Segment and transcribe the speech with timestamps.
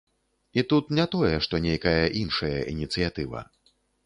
[0.53, 3.45] І тут не тое, што нейкая нашая ініцыятыва.